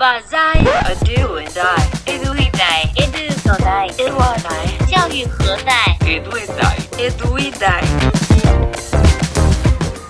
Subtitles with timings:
[0.00, 0.54] 吧在，
[1.04, 5.96] do and I， edu e dai, edu 所在，edu 来，教育何在？
[6.06, 6.76] Edu e Dai.
[6.98, 7.82] edu e dai。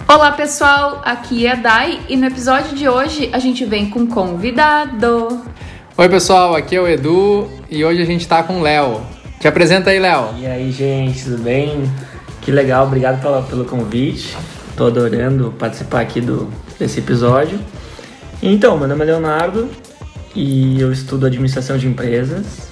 [0.09, 4.01] Olá pessoal, aqui é a Dai e no episódio de hoje a gente vem com
[4.01, 5.43] um convidado.
[5.97, 9.01] Oi pessoal, aqui é o Edu e hoje a gente tá com o Léo.
[9.41, 10.35] Te apresenta aí, Léo.
[10.39, 11.91] E aí, gente, tudo bem?
[12.43, 14.37] Que legal, obrigado pela, pelo convite.
[14.77, 17.59] Tô adorando participar aqui do, desse episódio.
[18.42, 19.70] Então, meu nome é Leonardo
[20.36, 22.72] e eu estudo administração de empresas.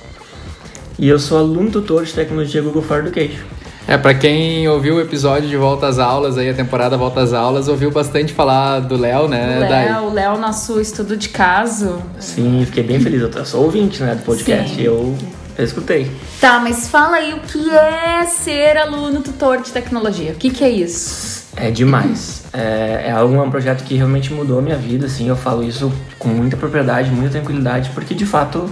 [0.98, 3.44] E eu sou aluno tutor de tecnologia Google for Education.
[3.88, 7.34] É, pra quem ouviu o episódio de Volta às Aulas, aí a temporada Volta às
[7.34, 9.60] Aulas, ouviu bastante falar do Léo, né?
[9.60, 12.02] Léo, o Léo, nosso estudo de caso.
[12.20, 13.22] Sim, fiquei bem feliz.
[13.22, 14.82] Eu sou ouvinte né, do podcast Sim.
[14.82, 15.16] e eu,
[15.58, 16.12] eu escutei.
[16.42, 20.32] Tá, mas fala aí o que é ser aluno tutor de tecnologia.
[20.32, 21.39] O que, que é isso?
[21.62, 22.46] É demais.
[22.54, 25.28] É, é algo, é um projeto que realmente mudou a minha vida, assim.
[25.28, 28.70] Eu falo isso com muita propriedade, muita tranquilidade, porque de fato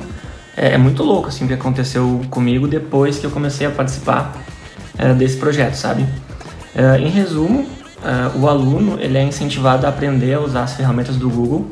[0.56, 4.34] é, é muito louco, assim, o que aconteceu comigo depois que eu comecei a participar
[4.98, 6.06] é, desse projeto, sabe?
[6.74, 7.68] É, em resumo,
[8.04, 11.70] é, o aluno ele é incentivado a aprender a usar as ferramentas do Google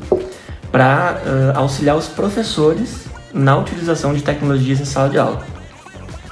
[0.72, 1.22] para
[1.56, 5.42] auxiliar os professores na utilização de tecnologias em sala de aula.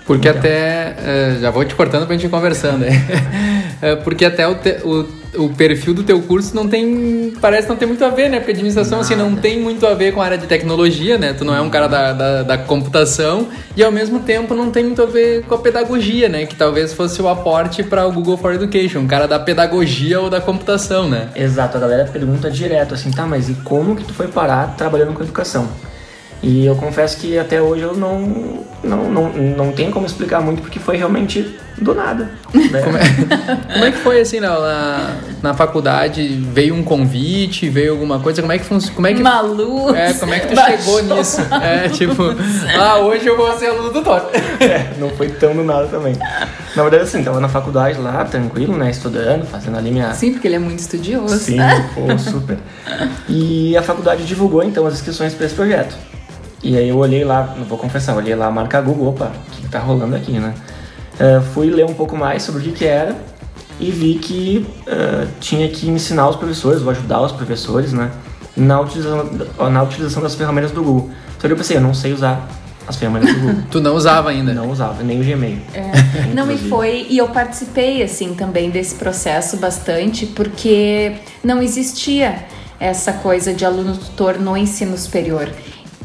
[0.06, 0.40] Porque Então.
[0.40, 0.96] até.
[1.00, 2.92] é, já vou te cortando pra gente ir conversando aí.
[3.82, 5.06] É, Porque até o, te- o,
[5.46, 7.34] o perfil do teu curso não tem.
[7.42, 8.38] Parece não ter muito a ver, né?
[8.40, 9.42] Porque administração, assim, não Nada.
[9.42, 11.34] tem muito a ver com a área de tecnologia, né?
[11.34, 14.84] Tu não é um cara da, da, da computação e ao mesmo tempo não tem
[14.84, 16.46] muito a ver com a pedagogia, né?
[16.46, 20.30] Que talvez fosse o aporte para o Google for Education, um cara da pedagogia ou
[20.30, 21.30] da computação, né?
[21.36, 25.14] Exato, a galera pergunta direto assim, tá, mas e como que tu foi parar trabalhando
[25.14, 25.68] com educação?
[26.42, 30.62] E eu confesso que até hoje eu não, não, não, não tenho como explicar muito,
[30.62, 32.30] porque foi realmente do nada.
[32.54, 32.82] Né?
[32.82, 33.04] Como é,
[33.74, 36.28] como é que foi assim na, na, na faculdade?
[36.54, 38.42] Veio um convite, veio alguma coisa?
[38.42, 38.96] Como é que funciona?
[38.96, 39.96] Como é que Malu.
[39.96, 41.42] É, como é que tu chegou nisso?
[41.62, 42.24] É, tipo,
[42.80, 44.22] ah, hoje eu vou ser aluno do Thor.
[44.64, 46.16] É, não foi tão do nada também.
[46.76, 50.14] Na verdade, assim, tava na faculdade lá, tranquilo, né, estudando, fazendo ali minha...
[50.14, 51.38] Sim, porque ele é muito estudioso.
[51.38, 51.58] Sim,
[51.94, 52.58] pô, super.
[53.28, 55.96] E a faculdade divulgou então as inscrições para esse projeto.
[56.64, 59.52] E aí eu olhei lá, não vou confessar, olhei lá a marca Google, opa, o
[59.52, 60.54] que, que tá rolando aqui, né?
[61.20, 63.16] Eh, fui ler um pouco mais sobre o que, que era
[63.80, 68.12] e vi que eh, tinha que ensinar os professores, ou ajudar os professores, né?
[68.56, 69.30] Na utilização,
[69.70, 71.12] na utilização das ferramentas do Google.
[71.40, 72.48] Só que eu pensei, eu não sei usar
[72.88, 73.64] as ferramentas do Google.
[73.70, 74.54] Tu não usava ainda?
[74.54, 75.60] Não usava, nem o Gmail.
[75.74, 75.92] É.
[76.34, 77.08] Não, e foi.
[77.10, 81.14] E eu participei, assim, também desse processo bastante, porque
[81.44, 82.46] não existia
[82.80, 85.50] essa coisa de aluno tutor no ensino superior.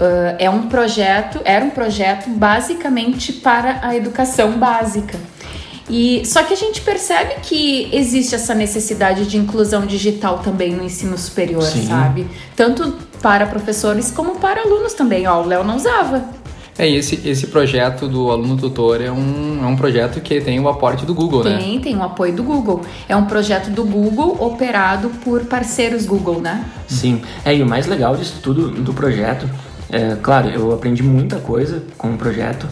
[0.00, 5.18] Ah, é um projeto, era um projeto basicamente para a educação básica.
[5.90, 10.84] E só que a gente percebe que existe essa necessidade de inclusão digital também no
[10.84, 11.86] ensino superior, Sim.
[11.86, 12.26] sabe?
[12.54, 15.26] Tanto para professores como para alunos também.
[15.26, 16.22] Ó, o Léo não usava.
[16.78, 20.60] É, e esse, esse projeto do aluno tutor é um, é um projeto que tem
[20.60, 21.58] o aporte do Google, né?
[21.58, 22.82] Tem, tem o apoio do Google.
[23.08, 26.64] É um projeto do Google operado por parceiros Google, né?
[26.86, 29.48] Sim, é, e o mais legal disso tudo do projeto,
[29.90, 32.66] é, claro, eu aprendi muita coisa com o projeto,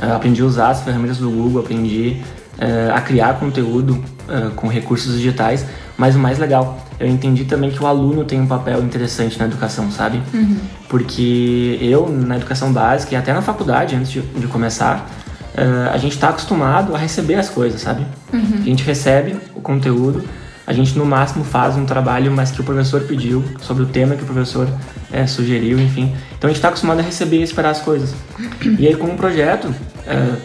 [0.00, 2.22] é, aprendi a usar as ferramentas do Google, aprendi
[2.58, 5.66] é, a criar conteúdo é, com recursos digitais,
[5.96, 9.46] mas o mais legal, eu entendi também que o aluno tem um papel interessante na
[9.46, 10.22] educação, sabe?
[10.88, 15.10] Porque eu, na educação básica e até na faculdade, antes de, de começar,
[15.54, 18.06] é, a gente está acostumado a receber as coisas, sabe?
[18.60, 20.24] A gente recebe o conteúdo,
[20.66, 24.14] a gente no máximo faz um trabalho, mas que o professor pediu, sobre o tema
[24.14, 24.68] que o professor
[25.12, 26.14] é, sugeriu, enfim.
[26.36, 28.14] Então a gente está acostumado a receber e esperar as coisas.
[28.78, 29.74] E aí, com o projeto,
[30.06, 30.36] é,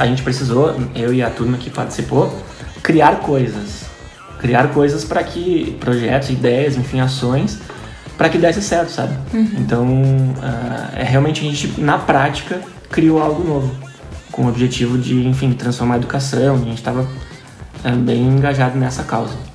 [0.00, 2.36] a gente precisou, eu e a turma que participou,
[2.82, 3.84] criar coisas.
[4.40, 7.60] Criar coisas para que projetos, ideias, enfim, ações,
[8.18, 9.14] para que desse certo, sabe?
[9.58, 9.86] Então,
[10.42, 13.74] ah, é realmente a gente, na prática, criou algo novo,
[14.32, 16.58] com o objetivo de, enfim, transformar a educação.
[16.58, 17.06] E a gente estava
[18.04, 19.51] bem engajado nessa causa.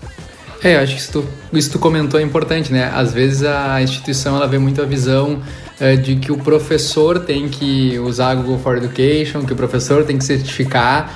[0.63, 2.91] É, eu acho que isso tu, isso tu comentou é importante, né?
[2.93, 5.39] Às vezes a instituição ela vê muito a visão
[5.79, 10.17] eh, de que o professor tem que usar Google for Education, que o professor tem
[10.17, 11.13] que certificar,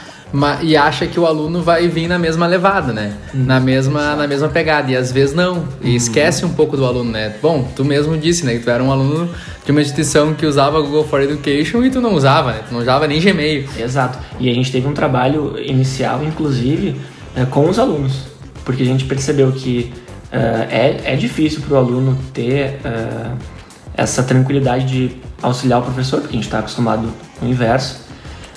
[0.62, 3.13] e acha que o aluno vai vir na mesma levada, né?
[3.33, 5.68] Na mesma na mesma pegada e às vezes não.
[5.81, 7.36] E esquece um pouco do aluno, né?
[7.42, 9.30] Bom, tu mesmo disse, né, que tu era um aluno
[9.66, 12.62] de uma instituição que usava Google for Education e tu não usava, né?
[12.68, 13.68] Tu não usava nem Gmail.
[13.77, 14.19] Exato.
[14.39, 16.95] E a gente teve um trabalho inicial, inclusive,
[17.36, 18.31] eh, com os alunos,
[18.63, 19.94] porque a gente percebeu que
[20.31, 23.31] eh, é, é difícil para o aluno ter eh,
[23.94, 28.06] essa tranquilidade de auxiliar o professor, porque a gente está acostumado com o inverso.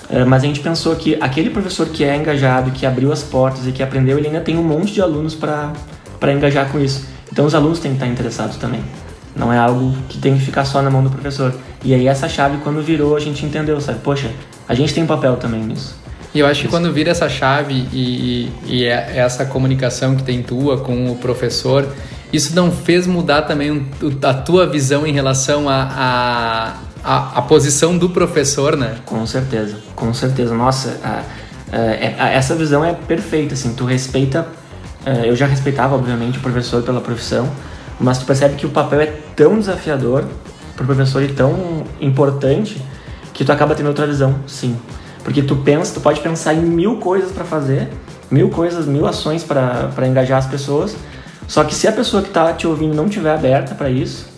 [0.08, 3.66] Eh, mas a gente pensou que aquele professor que é engajado, que abriu as portas
[3.66, 7.06] e que aprendeu, ele ainda tem um monte de alunos para engajar com isso.
[7.32, 8.80] Então os alunos têm que estar interessados também.
[9.34, 11.52] Não é algo que tem que ficar só na mão do professor.
[11.82, 13.98] E aí essa chave, quando virou, a gente entendeu, sabe?
[13.98, 14.30] Poxa,
[14.68, 16.03] a gente tem um papel também nisso.
[16.34, 20.42] E eu acho que quando vira essa chave e, e é essa comunicação que tem
[20.42, 21.86] tua com o professor,
[22.32, 23.86] isso não fez mudar também
[24.22, 28.96] a tua visão em relação a, a, a, a posição do professor, né?
[29.06, 30.52] Com certeza, com certeza.
[30.56, 31.22] Nossa, a,
[32.18, 34.46] a, essa visão é perfeita, assim, tu respeita...
[35.06, 37.48] É, eu já respeitava, obviamente, o professor pela profissão,
[38.00, 40.24] mas tu percebe que o papel é tão desafiador
[40.74, 42.80] para o professor e tão importante
[43.34, 44.76] que tu acaba tendo outra visão, sim.
[45.24, 47.88] Porque tu pensa, tu pode pensar em mil coisas para fazer,
[48.30, 50.94] mil coisas, mil ações para engajar as pessoas,
[51.48, 54.28] só que se a pessoa que está te ouvindo não tiver aberta para isso,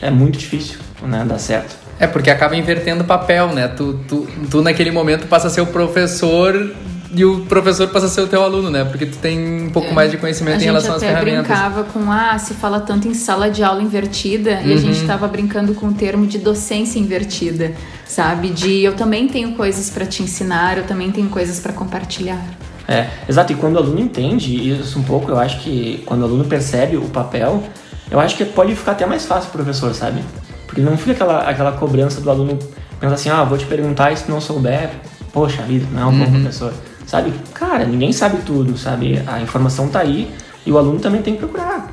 [0.00, 1.76] é muito difícil, né, dar certo.
[1.98, 3.68] É porque acaba invertendo o papel, né?
[3.68, 6.74] Tu, tu, tu naquele momento passa a ser o professor
[7.14, 8.84] e o professor passa a ser o teu aluno, né?
[8.84, 9.92] Porque tu tem um pouco é.
[9.92, 11.28] mais de conhecimento em relação às ferramentas.
[11.28, 14.66] A gente brincava com, ah, se fala tanto em sala de aula invertida, uhum.
[14.66, 17.72] e a gente estava brincando com o termo de docência invertida,
[18.04, 18.50] sabe?
[18.50, 22.44] De eu também tenho coisas para te ensinar, eu também tenho coisas para compartilhar.
[22.88, 26.24] É, exato, e quando o aluno entende isso um pouco, eu acho que quando o
[26.24, 27.62] aluno percebe o papel,
[28.10, 30.22] eu acho que pode ficar até mais fácil pro professor, sabe?
[30.66, 32.58] Porque não fica aquela, aquela cobrança do aluno
[33.00, 34.90] pensar assim, ah, vou te perguntar e se não souber,
[35.32, 36.24] poxa vida, não é um uhum.
[36.24, 36.74] bom professor
[37.06, 37.32] sabe?
[37.52, 39.22] Cara, ninguém sabe tudo, sabe?
[39.26, 40.30] A informação tá aí
[40.64, 41.92] e o aluno também tem que procurar.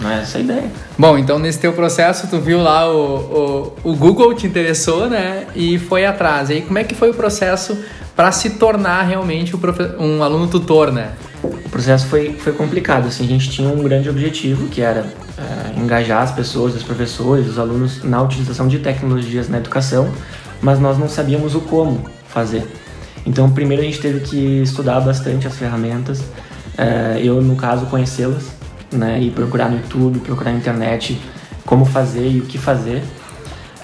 [0.00, 0.70] Não é essa a ideia.
[0.98, 5.46] Bom, então nesse teu processo tu viu lá o, o, o Google te interessou, né?
[5.54, 6.50] E foi atrás.
[6.50, 7.78] E aí como é que foi o processo
[8.14, 9.54] para se tornar realmente
[9.98, 11.12] um aluno tutor, né?
[11.42, 13.08] O processo foi, foi complicado.
[13.08, 15.06] Assim, a gente tinha um grande objetivo que era
[15.38, 20.10] é, engajar as pessoas, os professores, os alunos na utilização de tecnologias na educação,
[20.62, 22.66] mas nós não sabíamos o como fazer.
[23.26, 26.22] Então, primeiro a gente teve que estudar bastante as ferramentas,
[26.78, 28.44] é, eu, no caso, conhecê-las,
[28.92, 31.20] né, e procurar no YouTube, procurar na internet
[31.64, 33.02] como fazer e o que fazer.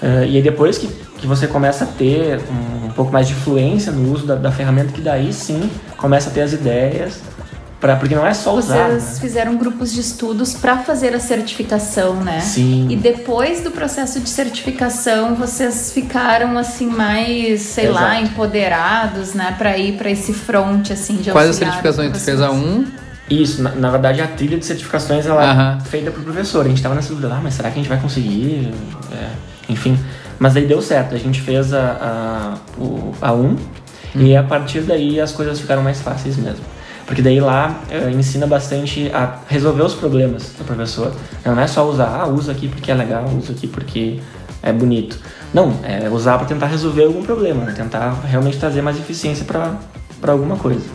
[0.01, 0.87] É, e aí, depois que,
[1.17, 4.51] que você começa a ter um, um pouco mais de fluência no uso da, da
[4.51, 7.21] ferramenta, que daí sim começa a ter as ideias
[7.83, 8.91] Pra, porque não é só usar.
[8.91, 9.19] Vocês né?
[9.19, 12.39] fizeram grupos de estudos para fazer a certificação, né?
[12.39, 12.87] Sim.
[12.89, 18.01] E depois do processo de certificação, vocês ficaram assim mais, sei Exato.
[18.01, 22.39] lá, empoderados, né, para ir para esse front assim de Quais as certificações tu fez
[22.39, 22.85] a um?
[23.29, 26.65] Isso, na, na, verdade a trilha de certificações ela é feita pro professor.
[26.65, 28.71] A gente tava nessa dúvida, ah, mas será que a gente vai conseguir?
[29.11, 29.27] É,
[29.67, 29.99] enfim,
[30.39, 31.15] mas aí deu certo.
[31.15, 33.57] A gente fez a, a, o, a 1 um, hum.
[34.15, 36.71] e a partir daí as coisas ficaram mais fáceis mesmo.
[37.05, 41.13] Porque daí lá uh, ensina bastante a resolver os problemas do professor.
[41.45, 44.19] Não é só usar, ah, usa aqui porque é legal, usa aqui porque
[44.61, 45.19] é bonito.
[45.53, 47.73] Não, é usar para tentar resolver algum problema, né?
[47.75, 50.85] tentar realmente trazer mais eficiência para alguma coisa.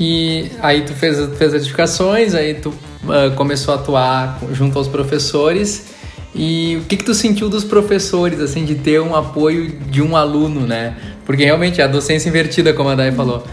[0.00, 4.86] E aí tu fez, fez as certificações, aí tu uh, começou a atuar junto aos
[4.86, 5.98] professores.
[6.34, 10.16] E o que, que tu sentiu dos professores, assim, de ter um apoio de um
[10.16, 10.96] aluno, né?
[11.26, 13.44] Porque realmente a docência invertida, como a Dai falou.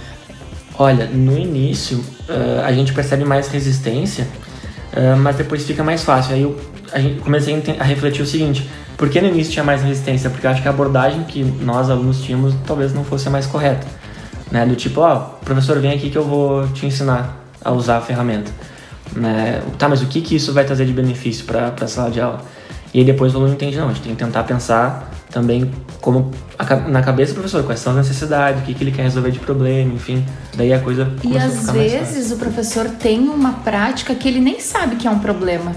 [0.77, 1.99] Olha, no início
[2.29, 4.27] uh, a gente percebe mais resistência,
[4.93, 6.35] uh, mas depois fica mais fácil.
[6.35, 6.59] Aí eu
[6.91, 10.29] a comecei a, a, refletir o seguinte: por que no início tinha mais resistência?
[10.29, 13.45] Porque eu acho que a abordagem que nós alunos tínhamos talvez não fosse a mais
[13.45, 13.87] correta.
[14.51, 14.65] Né?
[14.65, 18.01] Do tipo, ó, oh, professor, vem aqui que eu vou te ensinar a usar a
[18.01, 18.51] ferramenta.
[19.15, 19.61] Né?
[19.77, 22.41] Tá, mas o que, que isso vai trazer de benefício para a sala de aula?
[22.93, 26.31] E aí depois o aluno entende, não, a gente tem que tentar pensar também como
[26.57, 29.31] a, na cabeça do professor, quais são as necessidades, o que, que ele quer resolver
[29.31, 30.25] de problema, enfim.
[30.53, 34.95] Daí a coisa E às vezes o professor tem uma prática que ele nem sabe
[34.95, 35.75] que é um problema.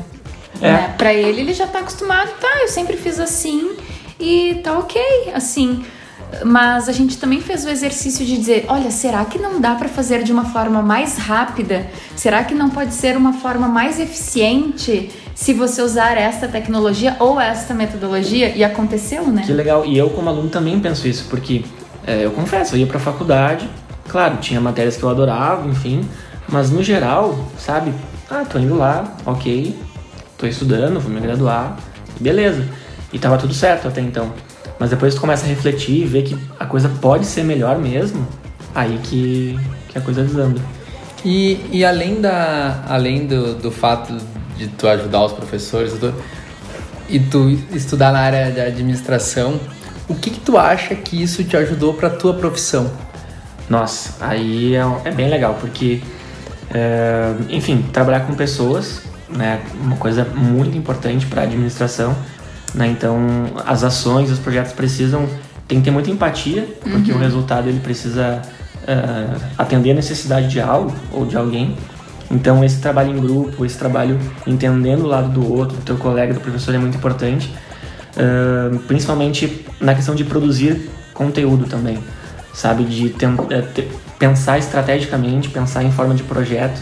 [0.60, 0.72] É.
[0.72, 0.94] Né?
[0.98, 3.76] Para ele, ele já está acostumado, tá, eu sempre fiz assim
[4.18, 5.00] e tá ok,
[5.34, 5.84] assim.
[6.44, 9.88] Mas a gente também fez o exercício de dizer: olha, será que não dá para
[9.88, 11.86] fazer de uma forma mais rápida?
[12.14, 17.40] Será que não pode ser uma forma mais eficiente se você usar esta tecnologia ou
[17.40, 18.48] esta metodologia?
[18.56, 19.44] E aconteceu, né?
[19.46, 19.86] Que legal.
[19.86, 21.64] E eu, como aluno, também penso isso, porque
[22.04, 23.70] é, eu confesso, eu ia para faculdade,
[24.08, 26.00] claro, tinha matérias que eu adorava, enfim,
[26.48, 27.94] mas no geral, sabe?
[28.28, 29.78] Ah, tô indo lá, ok,
[30.36, 31.76] tô estudando, vou me graduar,
[32.18, 32.66] beleza.
[33.12, 34.32] E tava tudo certo até então.
[34.76, 38.26] Mas depois tu começa a refletir e ver que a coisa pode ser melhor mesmo,
[38.74, 39.56] aí que,
[39.88, 40.60] que a coisa desanda.
[41.24, 44.16] E, e além, da, além do, do fato
[44.58, 46.12] de tu ajudar os professores tu,
[47.08, 49.58] e tu estudar na área de administração,
[50.06, 52.90] o que, que tu acha que isso te ajudou para tua profissão?
[53.70, 56.02] Nossa, aí é, é bem legal, porque,
[56.74, 62.14] é, enfim, trabalhar com pessoas né, uma coisa muito importante para a administração
[62.74, 62.88] né?
[62.88, 63.18] Então,
[63.64, 65.28] as ações, os projetos precisam
[65.66, 67.18] tem que ter muita empatia, porque uhum.
[67.18, 68.40] o resultado ele precisa
[68.84, 71.76] uh, atender a necessidade de algo ou de alguém.
[72.30, 76.34] Então esse trabalho em grupo, esse trabalho entendendo o lado do outro, do teu colega,
[76.34, 77.52] do professor é muito importante,
[78.16, 81.98] uh, principalmente na questão de produzir conteúdo também,
[82.52, 83.14] sabe, de
[83.50, 83.84] é,
[84.18, 86.80] pensar estrategicamente, pensar em forma de projeto,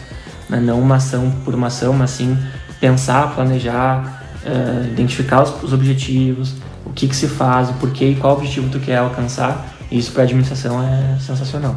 [0.48, 0.60] né?
[0.60, 2.36] não uma ação por uma ação, mas sim
[2.80, 8.16] pensar, planejar, uh, identificar os, os, objetivos, o que, que se faz, o porquê e
[8.16, 9.74] qual objetivo tu quer alcançar.
[9.90, 11.76] Isso para a administração é sensacional.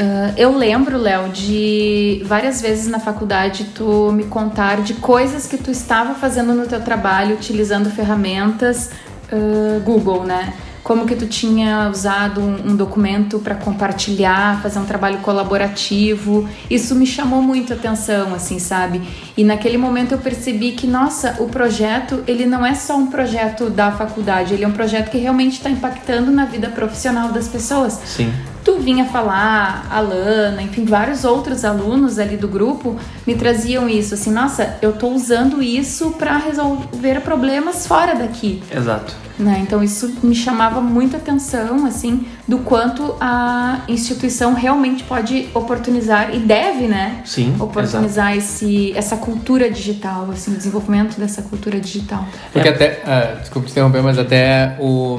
[0.00, 5.58] Uh, eu lembro, Léo, de várias vezes na faculdade tu me contar de coisas que
[5.58, 8.90] tu estava fazendo no teu trabalho utilizando ferramentas
[9.30, 10.54] uh, Google, né?
[10.82, 16.48] como que tu tinha usado um, um documento para compartilhar, fazer um trabalho colaborativo.
[16.70, 19.02] Isso me chamou muito a atenção, assim, sabe?
[19.36, 23.68] E naquele momento eu percebi que, nossa, o projeto, ele não é só um projeto
[23.68, 28.00] da faculdade, ele é um projeto que realmente está impactando na vida profissional das pessoas.
[28.04, 28.32] Sim
[28.80, 32.96] vinha falar, a Lana, enfim, vários outros alunos ali do grupo
[33.26, 38.62] me traziam isso, assim, nossa, eu tô usando isso para resolver problemas fora daqui.
[38.74, 39.14] Exato.
[39.38, 39.60] Né?
[39.62, 46.40] Então isso me chamava muita atenção, assim, do quanto a instituição realmente pode oportunizar e
[46.40, 47.22] deve, né?
[47.24, 47.56] Sim.
[47.58, 52.26] Oportunizar esse, essa cultura digital, assim, o desenvolvimento dessa cultura digital.
[52.52, 52.70] Porque é.
[52.70, 55.18] até, uh, desculpa te interromper, mas até o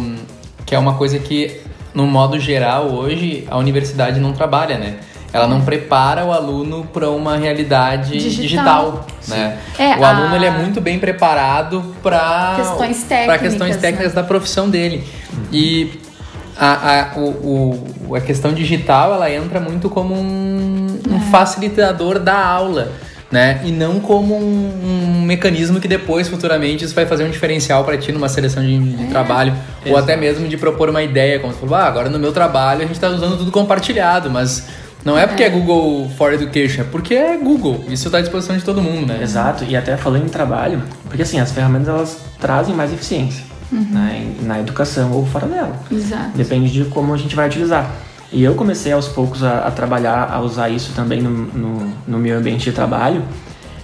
[0.65, 1.59] que é uma coisa que
[1.93, 4.97] no modo geral, hoje, a universidade não trabalha, né?
[5.33, 9.57] Ela não prepara o aluno para uma realidade digital, digital né?
[9.79, 10.35] É, o aluno a...
[10.35, 14.21] ele é muito bem preparado para questões técnicas, questões técnicas né?
[14.21, 15.07] da profissão dele.
[15.49, 16.01] E
[16.57, 17.79] a, a, o,
[18.09, 21.31] o, a questão digital ela entra muito como um, um é.
[21.31, 22.91] facilitador da aula
[23.31, 23.61] né?
[23.63, 27.97] E não como um, um, mecanismo que depois, futuramente, isso vai fazer um diferencial para
[27.97, 29.89] ti numa seleção de, de é, trabalho, exato.
[29.89, 32.81] ou até mesmo de propor uma ideia, como você falou, ah, agora no meu trabalho
[32.81, 34.67] a gente está usando tudo compartilhado, mas
[35.05, 35.47] não é porque é.
[35.47, 35.49] é.
[35.49, 37.85] Google for Education, é porque é Google.
[37.87, 39.19] Isso está à disposição de todo mundo, né?
[39.21, 39.63] Exato.
[39.63, 43.87] E até falando em trabalho, porque assim, as ferramentas elas trazem mais eficiência uhum.
[43.89, 44.33] né?
[44.41, 45.79] na educação ou fora dela.
[45.91, 46.31] Exato.
[46.35, 47.89] Depende de como a gente vai utilizar.
[48.31, 52.17] E eu comecei aos poucos a, a trabalhar, a usar isso também no, no, no,
[52.17, 53.23] meu ambiente de trabalho.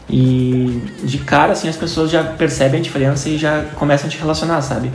[0.09, 4.17] E de cara, assim, as pessoas já percebem a diferença e já começam a te
[4.17, 4.87] relacionar, sabe?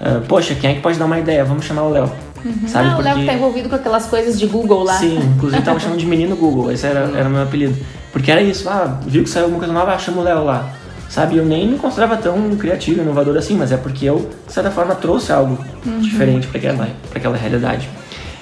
[0.00, 1.44] Uh, Poxa, quem é que pode dar uma ideia?
[1.44, 2.12] Vamos chamar o Léo.
[2.44, 2.68] Uhum.
[2.68, 2.88] Sabe?
[2.88, 4.98] Ah, o Léo que tá envolvido com aquelas coisas de Google lá.
[4.98, 7.76] Sim, inclusive tava chamando de menino Google, esse era, era o meu apelido.
[8.12, 10.74] Porque era isso, ah, viu que saiu alguma coisa nova, ah, chama o Léo lá.
[11.08, 14.70] Sabe, eu nem me considerava tão criativo, inovador assim, mas é porque eu, de certa
[14.70, 15.98] forma, trouxe algo uhum.
[15.98, 17.88] diferente para aquela, aquela realidade.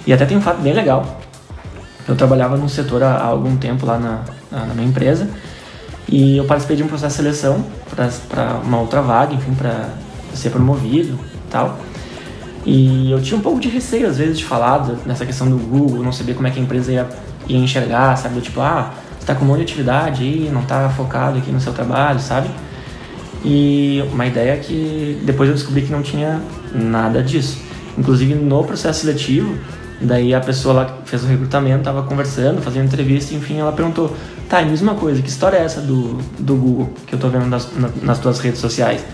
[0.08, 1.20] E até tem um fato bem legal.
[2.08, 5.28] Eu trabalhava num setor há, algum tempo lá na, na, minha empresa
[6.08, 7.62] e eu participei de um processo de seleção
[8.26, 9.90] para uma outra vaga, enfim, para
[10.32, 11.78] ser promovido tal.
[12.64, 16.02] E eu tinha um pouco de receio, às vezes, de falar nessa questão do Google,
[16.02, 17.06] não saber como é que a empresa ia,
[17.46, 18.40] ia enxergar, sabe?
[18.40, 21.60] Tipo, ah, você tá com um monte de atividade aí, não tá focado aqui no
[21.60, 22.48] seu trabalho, sabe?
[23.44, 26.40] E uma ideia que depois eu descobri que não tinha
[26.74, 27.58] nada disso.
[27.98, 29.54] Inclusive, no processo seletivo,
[30.00, 34.14] Daí a pessoa lá que fez o recrutamento tava conversando, fazendo entrevista, enfim, ela perguntou:
[34.48, 37.46] tá, e mesma coisa, que história é essa do, do Google que eu tô vendo
[37.46, 37.68] nas,
[38.02, 39.04] nas tuas redes sociais?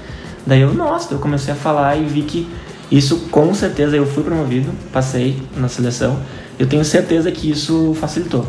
[0.47, 2.49] Daí eu, nossa, eu comecei a falar e vi que
[2.91, 6.19] isso com certeza eu fui promovido, passei na seleção.
[6.59, 8.47] Eu tenho certeza que isso facilitou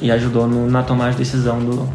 [0.00, 1.88] e ajudou no, na tomada de decisão do,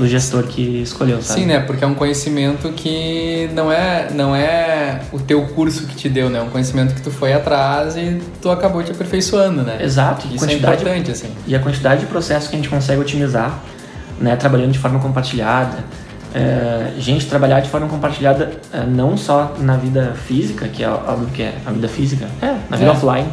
[0.00, 1.40] do gestor que escolheu, sabe?
[1.40, 1.60] Sim, né?
[1.60, 6.30] Porque é um conhecimento que não é, não é o teu curso que te deu,
[6.30, 6.38] né?
[6.38, 9.78] É um conhecimento que tu foi atrás e tu acabou te aperfeiçoando, né?
[9.82, 10.26] Exato.
[10.34, 11.28] Isso é importante, assim.
[11.46, 13.60] E a quantidade de processos que a gente consegue otimizar,
[14.18, 14.34] né?
[14.36, 15.84] Trabalhando de forma compartilhada.
[16.32, 21.26] É, gente trabalhar de forma compartilhada é, não só na vida física, que é algo
[21.26, 22.92] que é a vida física, é, na vida é.
[22.92, 23.28] offline,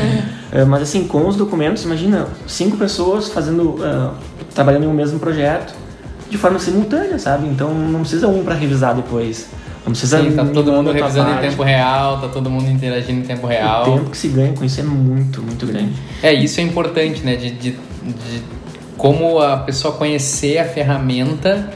[0.50, 4.14] é, mas assim, com os documentos, imagina, cinco pessoas fazendo, uh,
[4.54, 5.74] trabalhando em um mesmo projeto,
[6.30, 7.46] de forma simultânea, sabe?
[7.46, 9.48] Então não precisa um para revisar depois.
[9.84, 13.22] Não precisa Sim, tá todo mundo revisando em tempo real, tá todo mundo interagindo em
[13.22, 13.82] tempo real.
[13.88, 15.94] O tempo que se ganha com isso é muito, muito grande.
[16.22, 17.36] É, isso é importante, né?
[17.36, 18.42] De, de, de
[18.98, 21.70] como a pessoa conhecer a ferramenta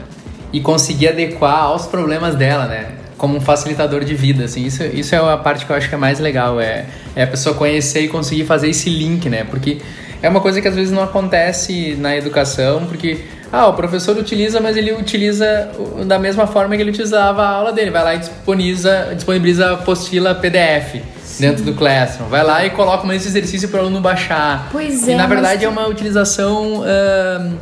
[0.51, 2.91] e conseguir adequar aos problemas dela, né?
[3.17, 4.65] Como um facilitador de vida, assim.
[4.65, 7.27] Isso, isso é a parte que eu acho que é mais legal, é, é a
[7.27, 9.43] pessoa conhecer e conseguir fazer esse link, né?
[9.43, 9.79] Porque
[10.21, 13.21] é uma coisa que às vezes não acontece na educação, porque
[13.55, 15.69] ah, o professor utiliza, mas ele utiliza
[16.07, 17.91] da mesma forma que ele utilizava a aula dele.
[17.91, 21.43] Vai lá e disponibiliza, disponibiliza a apostila PDF Sim.
[21.43, 22.29] dentro do Classroom.
[22.29, 24.69] Vai lá e coloca esse exercício para o aluno baixar.
[24.71, 25.11] Pois é.
[25.11, 26.81] E na verdade é uma utilização.
[26.81, 27.53] Uh,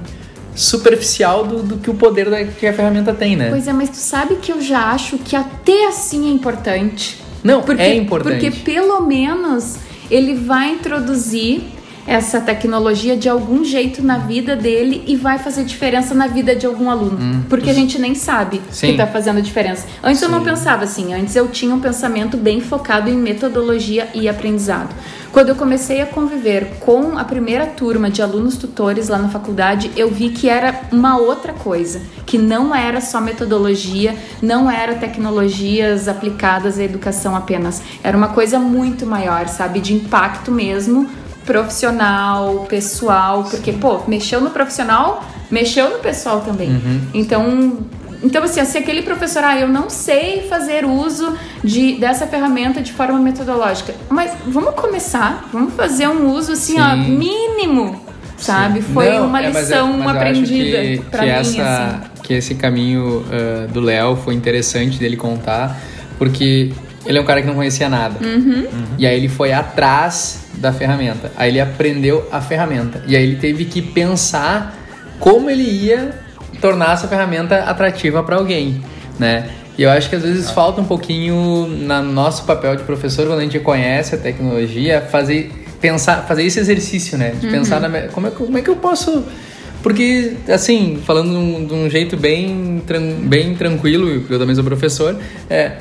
[0.54, 3.50] superficial do, do, que o poder da, que a ferramenta tem, né?
[3.50, 7.18] Pois é, mas tu sabe que eu já acho que até assim é importante.
[7.42, 8.52] Não, porque, é importante.
[8.52, 9.78] Porque pelo menos
[10.10, 11.64] ele vai introduzir
[12.08, 16.66] essa tecnologia de algum jeito na vida dele e vai fazer diferença na vida de
[16.66, 17.46] algum aluno.
[17.50, 18.62] Porque a gente nem sabe Hum.
[18.72, 18.88] Sim.
[18.92, 19.86] que tá fazendo diferença.
[20.04, 20.46] Antes eu não Sim.
[20.46, 24.90] pensava assim, antes eu tinha um pensamento bem focado em metodologia e aprendizado.
[25.32, 29.90] Quando eu comecei a conviver com a primeira turma de alunos tutores lá na faculdade,
[29.96, 36.08] eu vi que era uma outra coisa, que não era só metodologia, não era tecnologias
[36.10, 37.82] aplicadas à educação apenas.
[38.04, 41.08] Era uma coisa muito maior, sabe, de impacto mesmo
[41.46, 46.82] profissional, pessoal, porque pô, mexeu no profissional, mexeu no pessoal também.
[47.14, 47.80] Então,
[48.24, 51.34] então assim, se aquele professor, ah, eu não sei fazer uso
[51.64, 56.92] de dessa ferramenta de forma metodológica, mas vamos começar, vamos fazer um uso assim, ó,
[56.92, 57.18] Sim.
[57.18, 58.00] mínimo,
[58.38, 58.82] sabe?
[58.82, 61.30] Foi Não, uma é, eu- lição acho aprendida que mim,
[61.60, 62.22] essa, assim.
[62.24, 65.80] que esse caminho ah, do Léo foi interessante dele contar,
[66.18, 66.72] porque
[67.06, 68.16] ele é um cara que não conhecia nada.
[68.26, 68.68] Uhum.
[68.98, 71.32] E aí ele foi atrás da ferramenta.
[71.36, 73.04] Aí ele aprendeu a ferramenta.
[73.08, 74.78] E aí ele teve que pensar
[75.20, 76.12] como ele ia
[76.60, 78.82] tornar essa ferramenta atrativa para alguém,
[79.18, 79.50] né?
[79.78, 83.40] E eu acho que às vezes falta um pouquinho no nosso papel de professor quando
[83.40, 87.34] a gente conhece a tecnologia, fazer pensar, fazer esse exercício, né?
[87.40, 89.24] De pensar na como é, que- como é que eu posso
[89.82, 95.18] porque, assim, falando de um, jeito bem, tran- bem tranquilo, porque eu também sou professor,
[95.50, 95.72] é,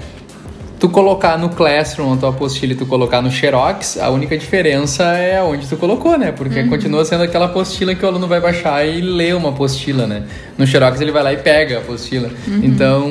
[0.80, 5.04] tu colocar no Classroom a tua apostila e tu colocar no Xerox, a única diferença
[5.16, 6.32] é onde tu colocou, né?
[6.32, 10.22] Porque continua sendo aquela apostila que o aluno vai baixar e ler uma apostila, né?
[10.56, 12.30] No Xerox ele vai lá e pega a apostila.
[12.48, 13.10] Então,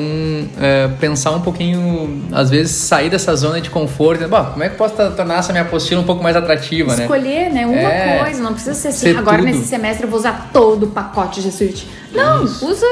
[0.60, 4.74] é, pensar um pouquinho, às vezes sair dessa zona de conforto, bom, como é que
[4.74, 7.02] eu posso tornar essa minha apostila um pouco mais atrativa, né?
[7.04, 7.66] Escolher, né?
[7.66, 8.18] Uma É.
[8.24, 9.46] coisa, não precisa ser assim, Ser agora tudo.
[9.46, 11.86] nesse semestre eu vou usar todo o pacote G Suite.
[12.12, 12.84] Não, usa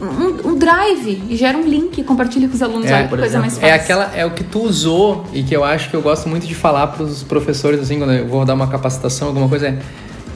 [0.00, 2.86] um, um drive e gera um link e compartilha com os alunos.
[2.86, 3.40] É, Olha que coisa exemplo.
[3.40, 3.68] mais fácil.
[3.68, 6.46] É aquela é o que tu usou e que eu acho que eu gosto muito
[6.46, 9.78] de falar para os professores assim quando eu vou dar uma capacitação alguma coisa é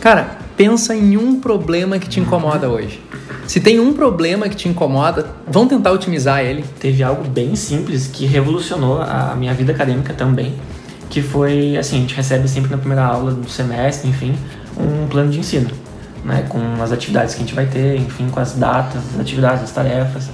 [0.00, 3.00] cara pensa em um problema que te incomoda hoje
[3.46, 8.06] se tem um problema que te incomoda vamos tentar otimizar ele teve algo bem simples
[8.06, 10.54] que revolucionou a minha vida acadêmica também,
[11.08, 14.34] que foi assim, a gente recebe sempre na primeira aula do semestre, enfim,
[14.76, 15.70] um plano de ensino,
[16.24, 19.64] né, com as atividades que a gente vai ter, enfim, com as datas, as atividades,
[19.64, 20.28] as tarefas.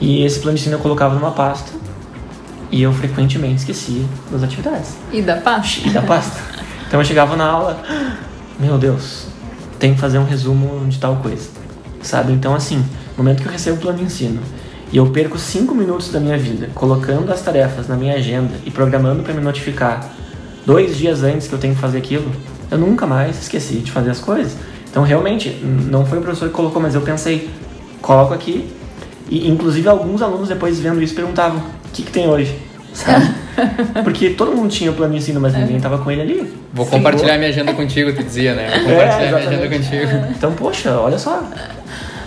[0.00, 1.72] E esse plano de ensino eu colocava numa pasta
[2.70, 5.82] e eu frequentemente esquecia das atividades E da paz.
[5.84, 6.40] e da pasta.
[6.86, 7.82] Então eu chegava na aula,
[8.58, 9.26] meu Deus,
[9.78, 11.48] tem que fazer um resumo de tal coisa,
[12.02, 12.32] sabe?
[12.32, 12.78] Então assim,
[13.16, 14.40] no momento que eu recebo o plano de ensino
[14.92, 18.70] e eu perco cinco minutos da minha vida colocando as tarefas na minha agenda e
[18.70, 20.10] programando para me notificar
[20.66, 22.30] dois dias antes que eu tenho que fazer aquilo,
[22.70, 24.56] eu nunca mais esqueci de fazer as coisas.
[24.90, 27.48] Então realmente, não foi o professor que colocou, mas eu pensei,
[28.02, 28.68] coloco aqui.
[29.28, 32.56] E inclusive alguns alunos depois vendo isso perguntavam, o que, que tem hoje?
[32.92, 33.30] Sabe?
[34.02, 36.52] Porque todo mundo tinha o plano de ensino, mas ninguém tava com ele ali.
[36.72, 40.52] vou Ficou- compartilhar minha agenda contigo tu dizia né vou compartilhar minha agenda contigo Então,
[40.54, 41.40] poxa, olha só.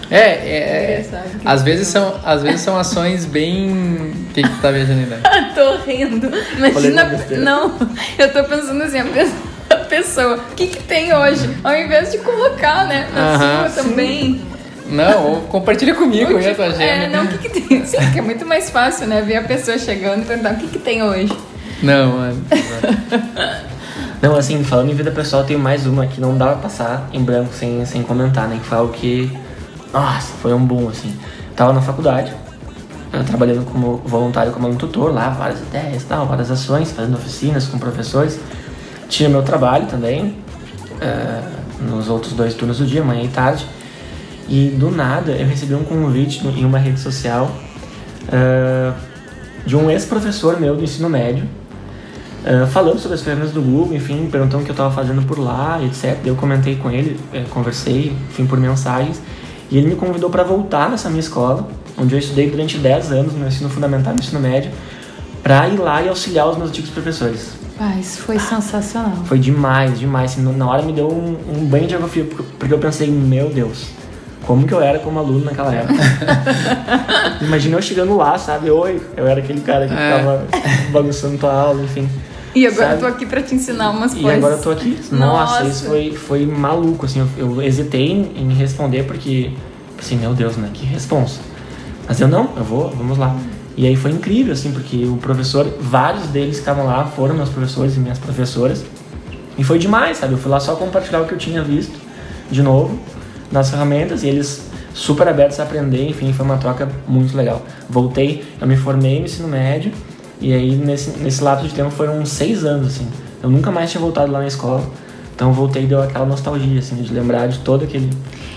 [0.10, 0.58] é, é,
[1.02, 1.06] é
[1.43, 3.71] às vezes são às vezes são ações bem
[4.30, 5.17] o que que tu tá viajando ainda
[5.56, 6.32] tô rindo.
[6.58, 7.10] Imagina.
[7.39, 7.73] Não,
[8.17, 9.28] eu tô pensando assim, a pe- a
[9.84, 11.50] pessoa, o que, que tem hoje?
[11.63, 13.08] Ao invés de colocar, né?
[13.13, 14.41] Na Aham, sua também.
[14.89, 17.86] não ou compartilha comigo aí a tua agenda É, não, o que, que tem?
[17.86, 19.22] Sim, que é muito mais fácil, né?
[19.22, 21.36] Ver a pessoa chegando e perguntar o que, que tem hoje.
[21.82, 22.43] não mano.
[24.22, 27.22] Não, assim, falando em vida pessoal, tem mais uma que não dá pra passar em
[27.22, 28.58] branco sem, sem comentar, né?
[28.62, 29.30] Que foi algo que.
[29.91, 31.13] Nossa, foi um boom, assim.
[31.58, 32.32] Tava na faculdade,
[33.28, 37.65] trabalhando como voluntário como aluno tutor lá, várias ideias e tal, várias ações, fazendo oficinas
[37.67, 38.39] com professores.
[39.13, 40.36] Tinha meu trabalho também,
[40.99, 41.41] eh,
[41.88, 43.63] nos outros dois turnos do dia, manhã e tarde.
[44.49, 47.52] E do nada eu recebi um convite em uma rede social
[48.32, 48.91] eh,
[49.67, 51.47] de um ex-professor meu do ensino médio,
[52.43, 55.38] eh, falando sobre as ferramentas do Google, enfim, perguntando o que eu estava fazendo por
[55.38, 56.17] lá, etc.
[56.26, 57.19] Eu comentei com ele,
[57.52, 59.21] conversei, enfim, por mensagens.
[59.69, 61.67] E ele me convidou para voltar nessa minha escola,
[61.99, 64.71] onde eu estudei durante 10 anos no ensino fundamental e no ensino médio,
[65.43, 67.62] para ir lá e auxiliar os meus antigos professores.
[67.80, 69.14] Ah, isso foi sensacional.
[69.26, 70.32] Foi demais, demais.
[70.32, 72.26] Assim, na hora me deu um, um banho de água fria,
[72.58, 73.88] porque- eu pensei, meu Deus,
[74.46, 75.94] como que eu era como aluno naquela época?
[77.42, 78.70] Imagina eu chegando lá, sabe?
[78.70, 79.98] Oi, eu era aquele cara que É.
[80.18, 80.46] ficava
[80.92, 82.08] bagunçando tua aula, enfim.
[82.56, 82.94] E agora Sabe?
[82.94, 84.38] eu tô aqui pra te ensinar umas E coisas.
[84.38, 85.00] agora eu tô aqui.
[85.12, 85.64] Nossa, Nossa.
[85.68, 87.28] isso foi, foi maluco, assim.
[87.38, 89.52] Eu, eu hesitei em, em responder porque,
[90.00, 90.70] assim, meu Deus, né?
[90.72, 91.40] Que responsa.
[92.08, 93.36] Mas eu não, eu vou, vamos lá.
[93.76, 97.50] E aí foi incrível, assim, porque o professor, vários deles que estavam lá foram meus
[97.50, 98.84] professores e minhas professoras.
[99.58, 100.34] E foi demais, sabe?
[100.34, 102.00] Eu fui lá só compartilhar o que eu tinha visto,
[102.52, 103.00] de novo,
[103.52, 107.64] nas ferramentas, e eles super abertos a aprender, enfim, foi uma troca muito legal.
[107.90, 109.92] Voltei, eu me formei no ensino médio,
[110.40, 113.08] e aí nesse, nesse lapso de tempo foram seis anos, assim.
[113.42, 114.84] Eu nunca mais tinha voltado lá na escola.
[115.44, 118.10] Então eu voltei e deu aquela nostalgia, assim, de lembrar de todo aquele.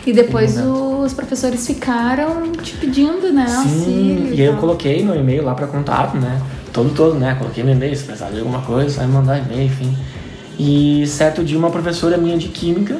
[0.06, 3.44] E depois aquele os professores ficaram te pedindo, né?
[3.56, 6.40] auxílio e aí eu coloquei no e-mail lá pra contato, né?
[6.72, 7.34] Todo, todo, né?
[7.36, 9.96] Coloquei no e-mail, se precisar de alguma coisa, só me mandar e-mail, enfim.
[10.60, 12.98] E certo dia uma professora minha de química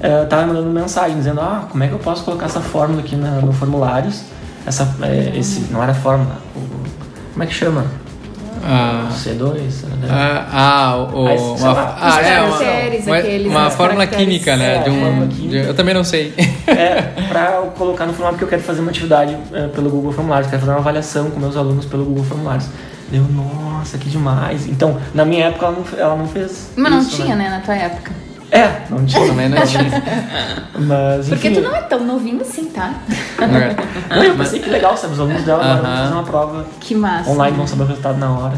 [0.00, 3.00] eh, tava me mandando mensagem dizendo, ah, como é que eu posso colocar essa fórmula
[3.00, 4.22] aqui na, no formulários?
[4.64, 6.60] Essa, eh, esse, não era fórmula, o-
[7.32, 7.86] como é que chama?
[8.64, 9.54] Ah, C2?
[10.00, 10.08] né?
[10.10, 12.56] ah, ah, o, uma, lá, ah, os é, uma,
[13.06, 14.76] uma, aqueles, uma fórmula química, né?
[14.76, 15.56] É, de um, fórmula de- química.
[15.58, 16.34] eu também não sei.
[16.66, 20.12] É, pra eu colocar no formulário, porque eu quero fazer uma atividade eh, pelo Google
[20.12, 22.66] Formulários, quero fazer uma avaliação com meus alunos pelo Google Formulários.
[23.08, 24.66] Deu, nossa, que demais.
[24.66, 26.70] Então, na minha época, ela não, ela não fez.
[26.76, 28.10] Mas não isso, tinha, né, na tua época.
[28.50, 29.26] É, não tinha.
[29.26, 30.02] Também não tinha.
[30.78, 32.94] Mas, Porque enfim, tu não é tão novinho assim, tá?
[33.40, 34.14] É.
[34.14, 35.14] Não, eu pensei que legal, sabe?
[35.14, 36.02] Os alunos dela agora vão Aham.
[36.02, 37.30] fazer uma prova Que massa.
[37.30, 38.54] online, vão saber o resultado na hora.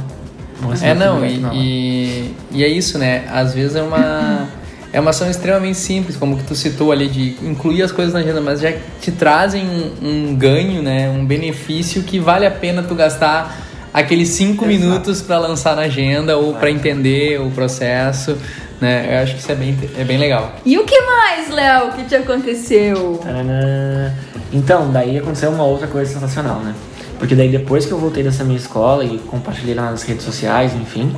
[0.82, 3.24] É, não, e, e, e é isso, né?
[3.30, 4.48] Às vezes é uma,
[4.92, 8.20] é uma ação extremamente simples, como que tu citou ali, de incluir as coisas na
[8.20, 11.08] agenda, mas já te trazem um, um ganho, né?
[11.08, 14.86] Um benefício que vale a pena tu gastar aqueles cinco Exato.
[14.86, 18.36] minutos para lançar na agenda ou para entender o processo,
[18.80, 19.06] né?
[19.10, 20.52] Eu acho que isso é bem, é bem legal.
[20.64, 23.20] E o que mais, Léo, que te aconteceu?
[23.22, 24.12] Taranã.
[24.52, 26.74] Então, daí aconteceu uma outra coisa sensacional, né?
[27.18, 30.72] Porque daí depois que eu voltei dessa minha escola e compartilhei lá nas redes sociais,
[30.74, 31.14] enfim,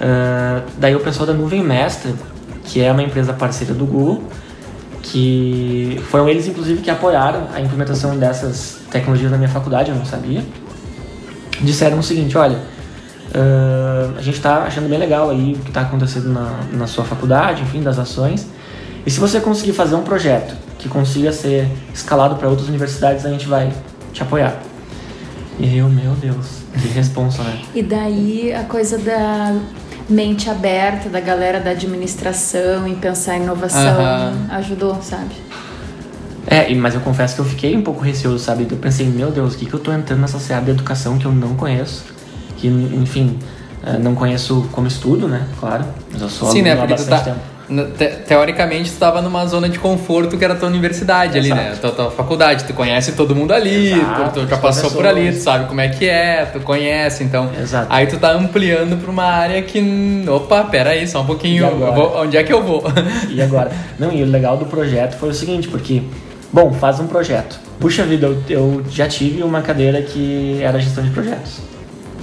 [0.00, 2.12] ah, daí o pessoal da Nuvem Mestra,
[2.64, 4.22] que é uma empresa parceira do Google,
[5.02, 10.04] que foram eles inclusive que apoiaram a implementação dessas tecnologias na minha faculdade, eu não
[10.04, 10.42] sabia,
[11.64, 12.58] disseram o seguinte, olha,
[13.34, 17.04] ah, a gente está achando bem legal aí o que está acontecendo na, na sua
[17.04, 18.46] faculdade, enfim, das ações.
[19.04, 23.30] E se você conseguir fazer um projeto que consiga ser escalado para outras universidades, a
[23.30, 23.72] gente vai
[24.12, 24.56] te apoiar.
[25.58, 27.60] E eu, meu Deus, que responsa, né?
[27.74, 29.56] E daí a coisa da
[30.08, 33.96] mente aberta da galera da administração em pensar em inovação
[34.50, 35.34] ajudou, sabe?
[36.46, 38.66] É, mas eu confesso que eu fiquei um pouco receoso, sabe?
[38.70, 41.24] Eu pensei, meu Deus, o que, que eu tô entrando nessa seara de educação que
[41.24, 42.04] eu não conheço?
[42.58, 43.38] Que, enfim,
[43.84, 45.46] eh, não conheço como estudo, né?
[45.58, 46.76] Claro, mas eu sou Sim, né?
[46.76, 47.18] Porque tu tá.
[47.96, 51.68] te- teoricamente, tu tava numa zona de conforto que era a tua universidade ali, né?
[51.72, 51.80] Exato.
[51.80, 52.64] Tua, tua faculdade.
[52.64, 55.80] Tu conhece todo mundo ali, Exato, tu, tu já passou por ali, tu sabe como
[55.80, 57.50] é que é, tu conhece, então.
[57.58, 57.86] Exato.
[57.88, 60.24] Aí tu tá ampliando pra uma área que.
[60.28, 61.68] Opa, pera aí, só um pouquinho.
[61.94, 62.84] Vou- onde é que eu vou?
[63.30, 63.72] E agora?
[63.98, 66.02] Não, e o legal do projeto foi o seguinte, porque,
[66.54, 67.58] bom, faz um projeto.
[67.80, 71.58] Puxa vida, eu, eu já tive uma cadeira que era gestão de projetos.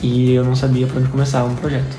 [0.01, 1.97] E eu não sabia por onde começar um projeto.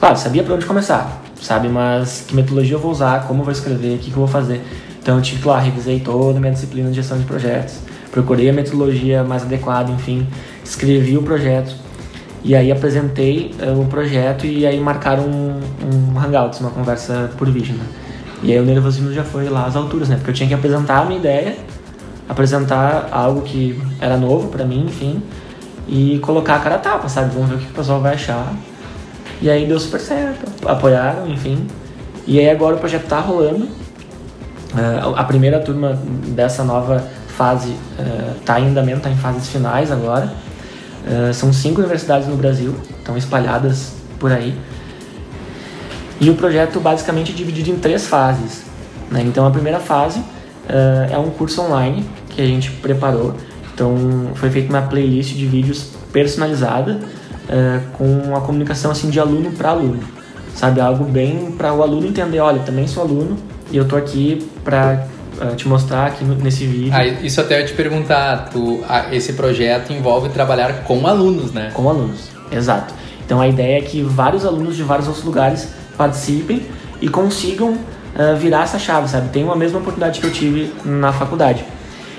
[0.00, 1.68] Claro, sabia por onde começar, sabe?
[1.68, 4.26] Mas que metodologia eu vou usar, como eu vou escrever, o que, que eu vou
[4.26, 4.62] fazer.
[5.02, 7.74] Então eu tive lá, revisei toda a minha disciplina de gestão de projetos,
[8.10, 10.26] procurei a metodologia mais adequada, enfim,
[10.64, 11.74] escrevi o projeto.
[12.42, 15.60] E aí apresentei eh, o projeto e aí marcaram um,
[16.14, 17.84] um hangouts, uma conversa por vídeo, né?
[18.44, 20.16] E aí o nervosismo já foi lá às alturas, né?
[20.16, 21.56] Porque eu tinha que apresentar a minha ideia,
[22.28, 25.22] apresentar algo que era novo pra mim, enfim,
[25.88, 27.32] e colocar a cara a tapa, sabe?
[27.32, 28.52] Vamos ver o que o pessoal vai achar.
[29.40, 31.66] E aí deu super certo, apoiaram, enfim.
[32.26, 33.66] E aí agora o projeto tá rolando.
[34.74, 37.74] Ah, a primeira turma dessa nova fase
[38.38, 40.30] está em andamento, está em fases finais agora.
[41.06, 44.54] Ah, são cinco universidades no Brasil, estão espalhadas por aí.
[46.20, 48.62] E o projeto basicamente é dividido em três fases.
[49.10, 49.22] né?
[49.26, 50.20] Então a primeira fase
[50.68, 53.34] ah, é um curso online que a gente preparou.
[53.72, 53.96] Então
[54.34, 57.00] foi feita uma playlist de vídeos personalizada
[57.48, 60.00] ah, com a comunicação assim de aluno para aluno,
[60.54, 62.40] sabe algo bem para o aluno entender.
[62.40, 63.36] Olha, também sou aluno
[63.70, 65.06] e eu tô aqui para
[65.56, 69.92] te mostrar aqui nesse vídeo Ah, isso até eu te perguntar, tu, ah, esse projeto
[69.92, 71.72] envolve trabalhar com alunos, né?
[71.74, 72.28] com alunos.
[72.52, 72.94] Exato.
[73.26, 76.62] Então a ideia é que vários alunos de vários outros lugares participem
[77.00, 77.76] e consigam
[78.16, 79.28] ah, virar essa chave, sabe?
[79.30, 81.64] Tenham a mesma oportunidade que eu tive na faculdade.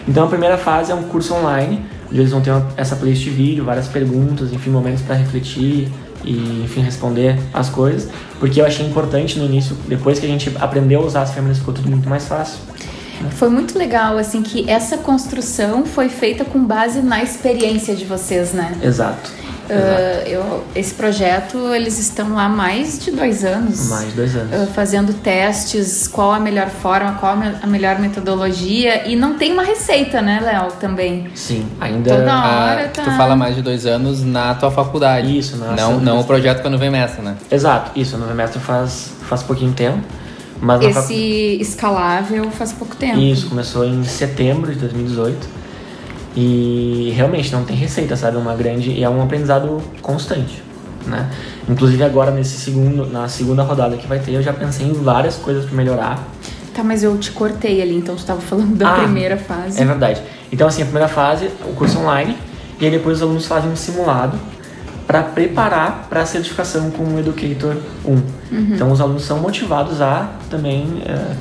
[0.07, 3.23] Então a primeira fase é um curso online, onde eles vão ter uma- essa playlist
[3.23, 5.89] de vídeo, várias perguntas, enfim, momentos para refletir
[6.23, 8.09] e, enfim, responder as coisas,
[8.39, 11.59] porque eu achei importante no início, depois que a gente aprendeu a usar as ferramentas,
[11.59, 12.57] ficou tudo muito mais fácil.
[13.31, 18.53] Foi muito legal, assim, que essa construção foi feita com base na experiência de vocês,
[18.53, 18.75] né?
[18.83, 19.31] Exato.
[19.69, 23.89] Ah, eu, esse projeto, eles estão lá há mais de dois anos.
[23.89, 24.53] Mais de dois anos.
[24.53, 29.07] ah, fazendo testes, qual a melhor forma, qual a me- a melhor metodologia.
[29.07, 31.29] E não tem uma receita, né, Léo, também.
[31.35, 32.15] Sim, ainda.
[32.15, 33.03] Toda Ah, hora tá...
[33.03, 35.37] Tu fala mais de dois anos na tua faculdade.
[35.37, 37.35] Isso, na Não, não o projeto quando vem mestre, né?
[37.51, 39.99] Exato, isso, no semestre faz, faz pouquinho tempo.
[40.61, 43.17] Mas Esse escalável faz pouco tempo.
[43.19, 45.47] Isso, começou em setembro de 2018.
[46.35, 48.37] E realmente não tem receita, sabe?
[48.37, 48.91] É uma grande.
[48.91, 50.61] E é um aprendizado constante.
[51.07, 51.29] né?
[51.69, 55.35] Inclusive agora nesse segundo, na segunda rodada que vai ter, eu já pensei em várias
[55.37, 56.23] coisas para melhorar.
[56.73, 59.81] Tá, mas eu te cortei ali, então tu estava falando da Ah, primeira fase.
[59.81, 60.21] É verdade.
[60.51, 62.35] Então assim, a primeira fase, o curso online,
[62.81, 64.37] e aí depois os alunos fazem um simulado
[65.07, 68.21] para preparar para a certificação com o Educator 1.
[68.73, 71.35] Então os alunos são motivados a também eh,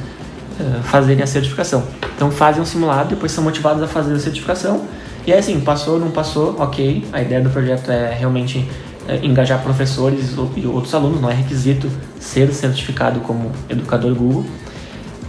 [0.61, 1.83] eh, fazerem a certificação.
[2.15, 4.83] Então fazem um simulado, depois são motivados a fazer a certificação.
[5.27, 7.05] E aí assim, passou, não passou, ok.
[7.13, 8.69] A ideia do projeto é realmente
[9.09, 11.91] eh, engajar professores e outros alunos, não é requisito
[12.21, 14.45] ser certificado como educador Google.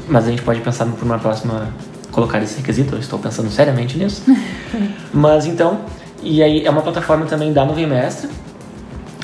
[0.07, 1.69] Mas a gente pode pensar por uma próxima
[2.11, 4.23] colocar esse requisito, eu estou pensando seriamente nisso.
[5.13, 5.81] Mas então,
[6.21, 8.29] e aí é uma plataforma também da Nuvem Mestra.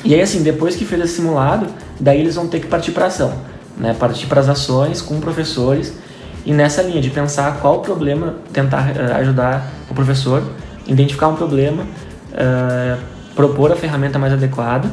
[0.04, 1.66] E aí assim, depois que fez esse simulado,
[1.98, 3.32] daí eles vão ter que partir para ação,
[3.76, 3.94] né?
[3.98, 5.94] Partir para as ações com professores
[6.44, 10.42] e nessa linha de pensar qual o problema, tentar eh, ajudar o professor,
[10.86, 11.84] identificar um problema,
[12.32, 12.96] eh,
[13.36, 14.90] propor a ferramenta mais adequada,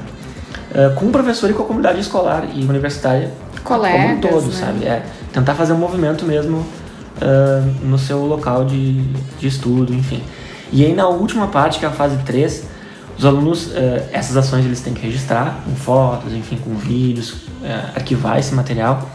[0.73, 3.31] eh, com o professor e com a comunidade escolar e universitária
[3.63, 4.51] como um Colegas, todo, né?
[4.53, 4.85] sabe?
[4.85, 6.65] É, tentar fazer um movimento mesmo
[7.21, 9.01] ah, no seu local de,
[9.37, 10.23] de estudo, enfim.
[10.71, 12.63] E aí na última parte, que é a fase 3,
[13.17, 13.71] os alunos,
[14.13, 17.48] essas ações eles têm que registrar com fotos, enfim, com vídeos,
[17.95, 19.09] arquivar esse material.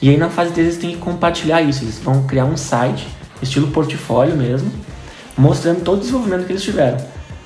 [0.00, 3.06] E aí na fase 3 eles têm que compartilhar isso, eles vão criar um site,
[3.40, 4.70] estilo portfólio mesmo,
[5.36, 6.98] mostrando todo o desenvolvimento que eles tiveram.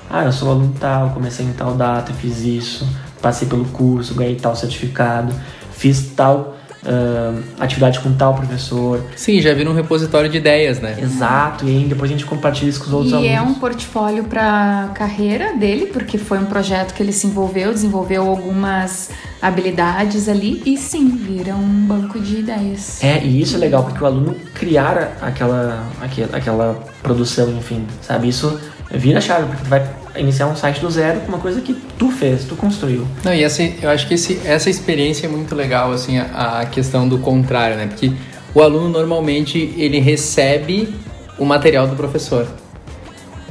[0.09, 2.87] Ah, eu sou aluno tal, comecei em tal data, fiz isso,
[3.21, 5.33] passei pelo curso, ganhei tal certificado,
[5.71, 6.56] fiz tal
[6.87, 9.03] ah, atividade com tal professor.
[9.15, 10.95] Sim, já vira um repositório de ideias, né?
[11.01, 13.33] Exato, e aí depois a gente compartilha isso com os outros E alunos.
[13.33, 18.27] é um portfólio para carreira dele, porque foi um projeto que ele se envolveu, desenvolveu
[18.27, 19.09] algumas
[19.41, 23.03] habilidades ali e sim, vira um banco de ideias.
[23.03, 28.29] É, e isso é legal, porque o aluno criar aquela, aquela, aquela produção, enfim, sabe?
[28.29, 28.59] Isso
[28.91, 29.85] vira chave, porque tu vai
[30.19, 33.07] iniciar um site do zero com uma coisa que tu fez, tu construiu.
[33.23, 36.65] Não, e essa, eu acho que esse, essa experiência é muito legal, assim, a, a
[36.65, 37.87] questão do contrário, né?
[37.87, 38.11] Porque
[38.53, 40.93] o aluno normalmente ele recebe
[41.37, 42.47] o material do professor.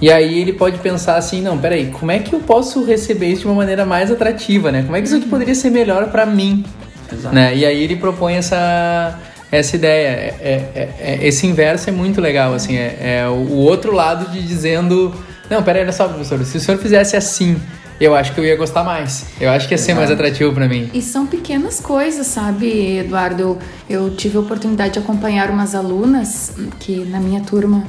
[0.01, 3.43] E aí ele pode pensar assim, não, peraí, como é que eu posso receber isso
[3.43, 4.83] de uma maneira mais atrativa, né?
[4.83, 6.65] Como é que isso aqui poderia ser melhor para mim,
[7.11, 7.35] Exato.
[7.35, 7.55] né?
[7.57, 9.19] E aí ele propõe essa
[9.51, 13.57] essa ideia, é, é- é- esse inverso é muito legal, assim, é, é o o
[13.59, 15.15] outro lado de dizendo,
[15.51, 17.57] não, peraí, olha só, professor, se o senhor fizesse assim,
[18.01, 20.69] eu acho que eu ia gostar mais, eu acho que ia ser mais atrativo para
[20.69, 20.91] mim.
[20.93, 23.41] E são pequenas coisas, sabe, Eduardo?
[23.43, 27.85] Eu, eu tive a oportunidade de acompanhar umas alunas que na minha turma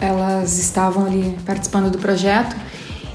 [0.00, 2.56] elas estavam ali participando do projeto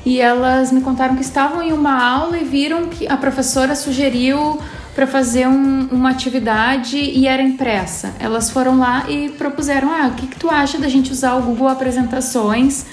[0.06, 4.60] e elas me contaram que estavam em uma aula e viram que a professora sugeriu
[4.94, 8.14] para fazer um- uma atividade e era impressa.
[8.20, 11.42] Elas foram lá e propuseram: ah, o que, que tu acha da gente usar o
[11.42, 12.86] Google Apresentações?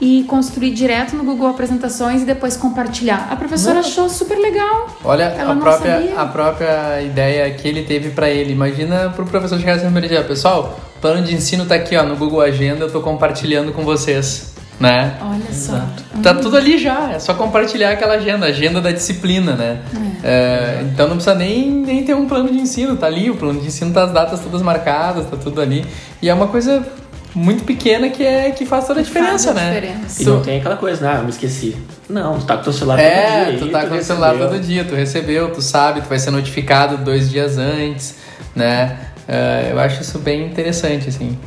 [0.00, 3.28] E construir direto no Google Apresentações e depois compartilhar.
[3.30, 3.80] A professora Não.
[3.80, 4.88] achou super legal.
[5.04, 6.18] Olha Ela a própria, sabia.
[6.20, 8.52] a própria ideia que ele teve para ele.
[8.52, 12.02] Imagina pro professor chegar assim e dizer, pessoal, o plano de ensino tá aqui ó,
[12.02, 15.18] no Google Agenda, eu tô compartilhando com vocês, né?
[15.20, 15.82] Olha só.
[16.22, 19.82] Tá tudo ali já, é só compartilhar aquela agenda, a agenda da disciplina, né?
[20.22, 23.60] É, então não precisa nem, nem ter um plano de ensino, tá ali, o plano
[23.60, 25.84] de ensino tá as datas todas marcadas, tá tudo ali.
[26.22, 26.86] E é uma coisa
[27.34, 29.80] muito pequena que, é, que faz toda a diferença, Faz a né?
[29.80, 30.22] diferença.
[30.22, 31.12] E Tu- não tem aquela coisa, né?
[31.14, 31.76] Ah, eu me esqueci.
[32.08, 33.58] Não, tu tá com teu celular É, todo dia.
[33.58, 36.30] tu aí, tá com o celular todo dia, tu recebeu, tu sabe, tu vai ser
[36.32, 38.16] notificado dois dias antes,
[38.54, 38.96] né?
[39.28, 41.38] É, eu acho isso bem interessante, assim.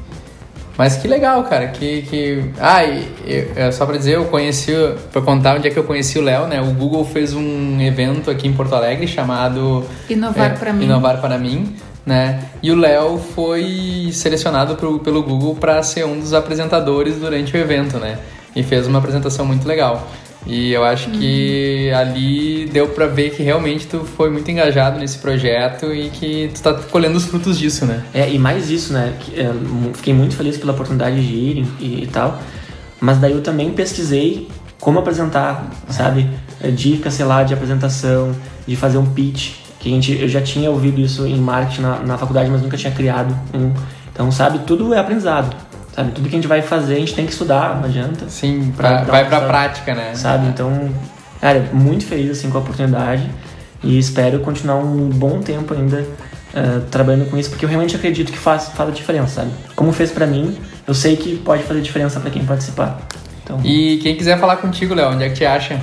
[0.78, 2.02] Mas que legal, cara, que...
[2.04, 2.50] que...
[2.60, 4.72] Ah, e, e- é só pra dizer, eu conheci,
[5.12, 6.60] pra contar onde é que eu conheci o Léo, né?
[6.62, 9.86] O Google fez um evento aqui em Porto Alegre chamado...
[10.10, 10.86] Inovar é, pra mim.
[10.86, 12.44] Inovar para mim, né?
[12.62, 17.58] E o Léo foi selecionado pro- pelo Google para ser um dos apresentadores durante o
[17.60, 18.18] evento, né?
[18.56, 20.08] E fez uma apresentação muito legal.
[20.46, 25.18] E eu acho que ali deu pra ver que realmente tu foi muito engajado nesse
[25.20, 28.04] projeto e que tu tá colhendo os frutos disso, né?
[28.14, 29.14] É, e mais isso, né?
[29.38, 29.50] é,
[29.94, 32.42] fiquei muito feliz pela oportunidade de ir e, e tal.
[33.00, 34.50] Mas daí eu também pesquisei
[34.82, 36.30] como apresentar, sabe?
[36.62, 38.36] É, Dicas, sei lá, de apresentação,
[38.68, 39.54] de fazer um pitch.
[39.84, 42.78] Que a gente, eu já tinha ouvido isso em marketing na, na faculdade, mas nunca
[42.78, 43.74] tinha criado um.
[44.14, 44.60] Então, sabe?
[44.60, 45.54] Tudo é aprendizado.
[45.94, 46.12] Sabe?
[46.14, 48.30] Tudo que a gente vai fazer, a gente tem que estudar, não adianta.
[48.30, 49.50] Sim, pra, Vai dar vai pra sabe?
[49.50, 50.12] prática, né?
[50.16, 50.48] sabe?
[50.48, 50.90] Então,
[51.42, 53.30] cara, muito feliz assim com a oportunidade
[53.84, 56.08] e espero continuar um bom tempo ainda
[56.56, 59.52] eh, trabalhando com isso, porque eu realmente acredito que faz, faz a diferença, sabe?
[59.76, 63.00] Como fez pra mim, eu sei que pode fazer diferença pra quem participar.
[63.44, 65.78] Então, E quem quiser falar contigo, Léo, onde é que te acha?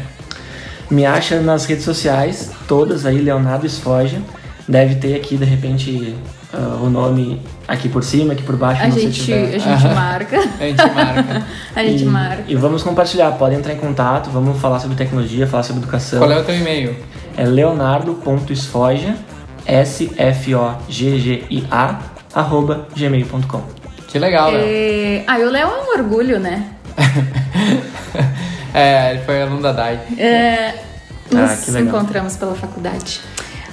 [0.91, 4.21] Me acha nas redes sociais, todas aí, Leonardo Esfoja.
[4.69, 6.17] Deve ter aqui, de repente,
[6.53, 10.39] uh, o nome aqui por cima, aqui por baixo, A não gente, a gente marca.
[10.39, 11.47] A gente marca.
[11.75, 12.45] A gente e, marca.
[12.49, 16.19] E vamos compartilhar, podem entrar em contato, vamos falar sobre tecnologia, falar sobre educação.
[16.19, 16.97] Qual é o teu e-mail?
[17.37, 19.17] É leonardo.esfogia,
[19.67, 20.39] S-F-O-G-G-I-A,
[22.35, 23.63] arroba gmail.com.
[24.09, 24.63] Que legal, Léo.
[24.65, 25.23] É...
[25.27, 26.65] Ah, e o Léo é um orgulho, né?
[28.81, 30.01] É, ele foi aluno da DAI.
[30.19, 30.75] É,
[31.35, 31.89] Ah, nos legal.
[31.89, 33.21] encontramos pela faculdade.